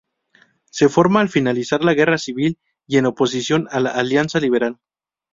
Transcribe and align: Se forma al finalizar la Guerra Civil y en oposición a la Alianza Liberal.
Se 0.71 0.89
forma 0.89 1.21
al 1.21 1.29
finalizar 1.29 1.83
la 1.85 1.93
Guerra 1.93 2.17
Civil 2.17 2.57
y 2.87 2.97
en 2.97 3.05
oposición 3.05 3.67
a 3.69 3.79
la 3.79 3.91
Alianza 3.91 4.39
Liberal. 4.39 4.79